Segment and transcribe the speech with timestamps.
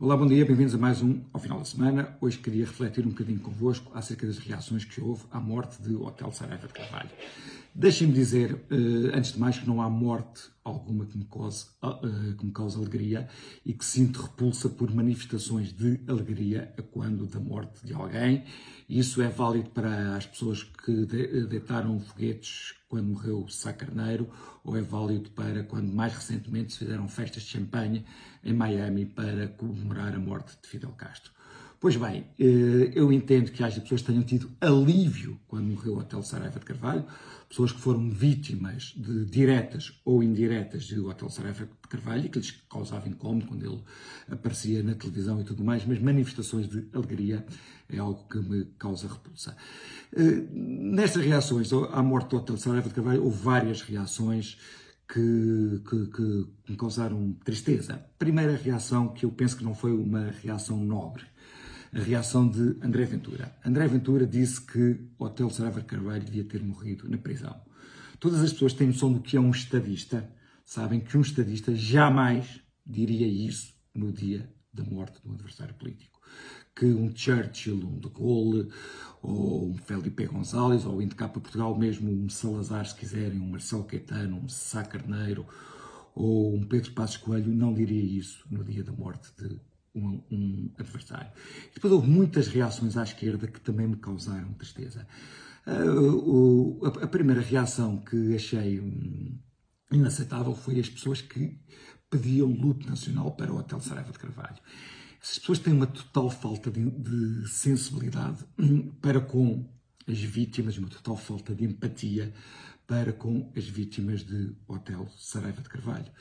[0.00, 2.18] Olá, bom dia, bem-vindos a mais um ao final da semana.
[2.20, 6.32] Hoje queria refletir um bocadinho convosco acerca das reações que houve à morte de Hotel
[6.32, 7.10] Saraiva de Carvalho.
[7.72, 12.34] Deixem-me dizer, eh, antes de mais, que não há morte alguma que me, cause, eh,
[12.36, 13.28] que me cause alegria
[13.64, 18.44] e que sinto repulsa por manifestações de alegria quando da morte de alguém.
[18.88, 21.06] Isso é válido para as pessoas que
[21.46, 24.28] deitaram foguetes quando morreu Sá Carneiro,
[24.62, 28.04] ou é válido para quando mais recentemente se fizeram festas de champanhe
[28.44, 31.32] em Miami para comemorar a morte de Fidel Castro.
[31.84, 36.22] Pois bem, eh, eu entendo que haja pessoas tenham tido alívio quando morreu o Hotel
[36.22, 37.04] Saraiva de Carvalho,
[37.46, 42.38] pessoas que foram vítimas de diretas ou indiretas do Hotel Saraiva de Carvalho e que
[42.38, 43.82] lhes causava incómodo quando ele
[44.30, 47.44] aparecia na televisão e tudo mais, mas manifestações de alegria
[47.90, 49.54] é algo que me causa repulsa.
[50.16, 54.56] Eh, nestas reações à morte do Hotel Saraiva de Carvalho, houve várias reações
[55.08, 58.04] que, que, que me causaram tristeza.
[58.18, 61.24] Primeira reação, que eu penso que não foi uma reação nobre,
[61.92, 63.54] a reação de André Ventura.
[63.64, 67.60] André Ventura disse que o Hotel Saraiva Carvalho devia ter morrido na prisão.
[68.18, 70.28] Todas as pessoas têm noção do que é um estadista,
[70.64, 76.20] sabem que um estadista jamais diria isso no dia da morte de um adversário político.
[76.74, 78.68] Que um Churchill, um De Gaulle,
[79.22, 83.84] ou um Felipe González, ou o Indecapa Portugal, mesmo um Salazar, se quiserem, um Marcelo
[83.84, 85.46] Caetano, um Sá Carneiro,
[86.14, 89.60] ou um Pedro Passos Coelho, não diria isso no dia da morte de
[89.94, 91.30] um, um adversário.
[91.70, 95.06] E depois houve muitas reações à esquerda que também me causaram tristeza.
[95.66, 99.38] Uh, o, a, a, primeira reação que achei um,
[99.90, 101.58] inaceitável foi as pessoas que
[102.10, 104.58] pediam luto nacional para o Hotel Saraiva de Carvalho.
[105.22, 108.44] Essas pessoas têm uma total falta de, de sensibilidade
[109.00, 109.68] para com
[110.06, 112.32] as vítimas, uma total falta de empatia
[112.86, 116.12] para com as vítimas de Hotel Saraiva de Carvalho.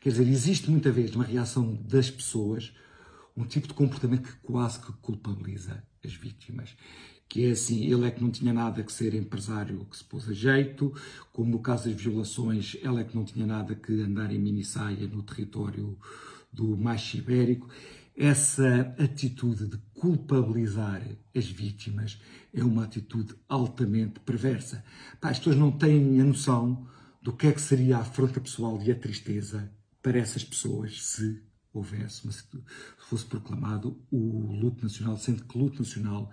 [0.00, 2.72] Quer dizer, existe muita vez uma reação das pessoas
[3.38, 6.76] um tipo de comportamento que quase que culpabiliza as vítimas.
[7.28, 10.28] Que é assim, ele é que não tinha nada que ser empresário que se pôs
[10.28, 10.94] a jeito,
[11.32, 15.06] como no caso das violações, ela é que não tinha nada que andar em minissaia
[15.06, 15.98] no território
[16.52, 17.68] do macho ibérico.
[18.16, 21.02] Essa atitude de culpabilizar
[21.36, 22.18] as vítimas
[22.52, 24.82] é uma atitude altamente perversa.
[25.20, 26.88] Pá, as pessoas não têm a noção
[27.22, 29.70] do que é que seria a afronta pessoal e a tristeza
[30.02, 32.44] para essas pessoas se houvesse, se
[33.08, 36.30] fosse proclamado o luto nacional, sendo que luto nacional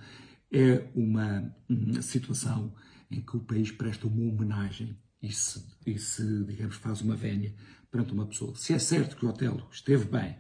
[0.52, 2.74] é uma, uma situação
[3.10, 7.54] em que o país presta uma homenagem e se, e se, digamos, faz uma vénia
[7.90, 8.56] perante uma pessoa.
[8.56, 10.38] Se é certo que o Otelo esteve bem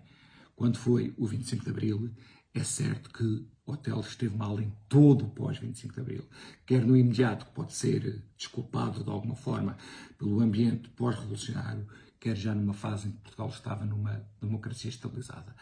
[0.55, 2.15] quando foi o 25 de Abril,
[2.55, 6.25] é certo que Otelo esteve mal em todo o pós-25 de Abril,
[6.65, 9.75] quer no imediato, que pode ser desculpado de alguma forma
[10.17, 11.85] pelo ambiente pós-revolucionário,
[12.19, 15.53] quer já numa fase em que Portugal estava numa democracia estabilizada.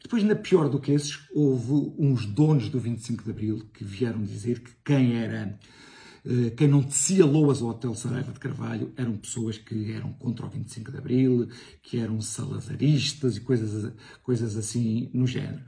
[0.00, 4.22] Depois, na pior do que esses, houve uns donos do 25 de Abril que vieram
[4.22, 5.58] dizer que quem era
[6.56, 10.48] quem não tecia loas ao Hotel Saraiva de Carvalho eram pessoas que eram contra o
[10.48, 11.48] 25 de Abril,
[11.82, 15.62] que eram salazaristas e coisas, coisas assim no género.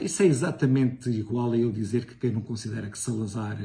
[0.00, 3.58] Isso é exatamente igual a eu dizer que quem não considera que Salazar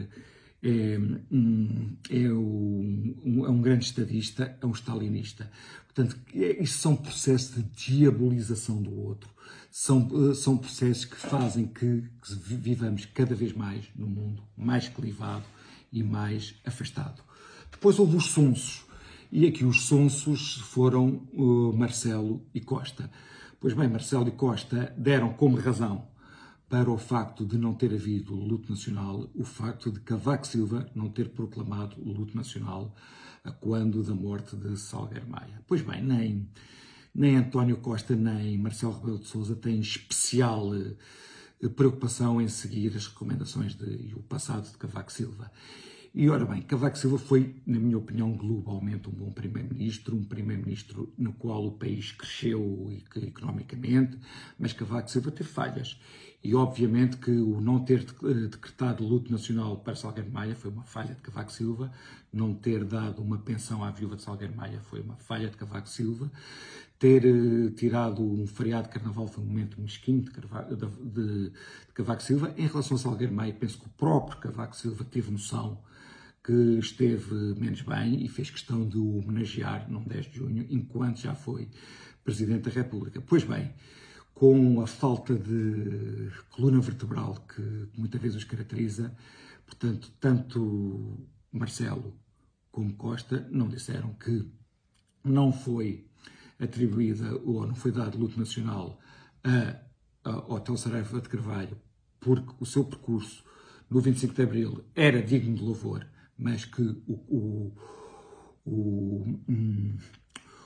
[0.63, 0.99] é
[1.31, 5.49] um, é um, é um grande estadista, é um stalinista.
[5.85, 9.29] Portanto, é, isso são processos de diabolização do outro,
[9.71, 14.87] são, eh, são processos que fazem que, que vivamos cada vez mais num mundo mais
[14.87, 15.45] clivado
[15.91, 17.23] e mais afastado.
[17.71, 18.85] Depois houve os sonsos,
[19.31, 23.09] e aqui os sonsos foram uh, Marcelo e Costa.
[23.59, 26.07] Pois bem, Marcelo e Costa deram como razão
[26.69, 31.09] para o facto de não ter havido luto nacional, o facto de Cavaco Silva não
[31.09, 32.93] ter proclamado o luto nacional
[33.43, 35.61] a quando da morte de Salgueiro Maia.
[35.65, 36.49] Pois bem, nem,
[37.15, 40.93] nem António Costa nem Marcelo Rebelo de Sousa têm especial eh,
[41.75, 45.51] preocupação em seguir as recomendações de, e o passado de Cavaco Silva.
[46.13, 51.13] E ora bem, Cavaco Silva foi, na minha opinião, globalmente um bom primeiro-ministro, um primeiro-ministro
[51.17, 54.17] no qual o país cresceu economicamente,
[54.57, 55.99] mas Cavaco Silva teve falhas.
[56.43, 60.83] E obviamente que o não ter eh, decretado luto nacional para Salgueiro Maia foi uma
[60.83, 61.91] falha de Cavaco Silva,
[62.31, 65.89] não ter dado uma pensão à viúva de Salgueiro Maia foi uma falha de Cavaco
[65.89, 66.31] Silva,
[66.99, 71.93] ter uh, tirado um feriado de carnaval foi um momento mesquinho de, de, de, de
[71.93, 72.53] Cavaco Silva.
[72.57, 75.81] Em relação a Salgueiro Maia, penso que o próprio Cavaco Silva teve noção
[76.43, 81.19] que esteve menos bem e fez questão de o homenagear no 10 de junho, enquanto
[81.19, 81.69] já foi
[82.23, 83.21] Presidente da República.
[83.21, 83.73] Pois bem,
[84.33, 89.15] com a falta de coluna vertebral que muitas vezes os caracteriza,
[89.65, 92.13] portanto, tanto Marcelo
[92.71, 94.49] como Costa não disseram que
[95.23, 96.07] não foi
[96.59, 98.99] atribuída ou não foi dado luto nacional
[99.43, 99.87] a
[100.27, 101.77] ao Hotel Saraiva de Carvalho,
[102.19, 103.43] porque o seu percurso
[103.89, 106.05] no 25 de Abril era digno de louvor,
[106.37, 107.73] mas que o, o,
[108.65, 109.97] o, um,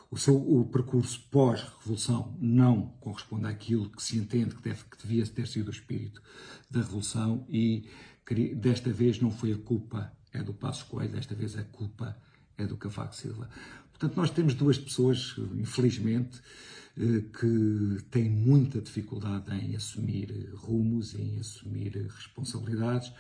[0.09, 5.25] o seu o percurso pós-revolução não corresponde àquilo que se entende que, deve, que devia
[5.27, 6.21] ter sido o espírito
[6.69, 7.88] da revolução e
[8.55, 12.17] desta vez não foi a culpa é do Passos Coelho, desta vez a culpa
[12.61, 13.49] é do Cavaco Silva.
[13.91, 16.41] Portanto, nós temos duas pessoas, infelizmente,
[16.97, 23.11] eh, que têm muita dificuldade em assumir rumos, em assumir responsabilidades.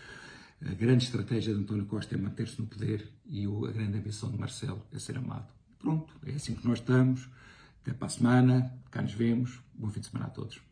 [0.65, 4.37] A grande estratégia de António Costa é manter-se no poder e a grande ambição de
[4.37, 5.47] Marcelo é ser amado.
[5.79, 7.29] Pronto, é assim que nós estamos.
[7.81, 9.59] Até para a semana, cá nos vemos.
[9.73, 10.70] Bom fim de semana a todos.